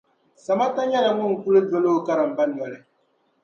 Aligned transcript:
Samata 0.45 0.81
nyɛla 0.89 1.11
ŋun 1.19 1.33
kuli 1.41 1.59
doli 1.69 1.89
o 1.97 2.05
karimba 2.05 2.43
noli. 2.47 2.77